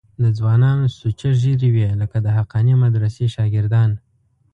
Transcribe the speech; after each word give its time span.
د 0.21 0.23
ځوانانو 0.37 0.85
سوچه 0.99 1.29
ږیرې 1.41 1.69
وې 1.75 1.87
لکه 2.01 2.17
د 2.25 2.27
حقانیه 2.37 2.75
مدرسې 2.83 3.25
شاګردان. 3.35 3.89